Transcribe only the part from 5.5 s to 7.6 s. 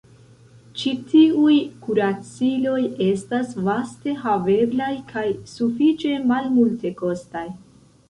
sufiĉe malmultekostaj.